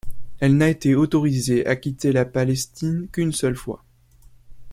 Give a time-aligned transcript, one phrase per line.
[0.39, 3.83] Elle n'a été autorisée à quitter la Palestine qu'une seule fois.